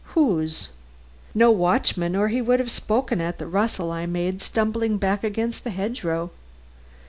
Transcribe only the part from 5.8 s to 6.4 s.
row.